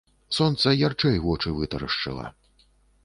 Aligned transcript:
Сонца 0.37 0.73
ярчэй 0.87 1.21
вочы 1.27 1.49
вытарашчыла. 1.59 2.25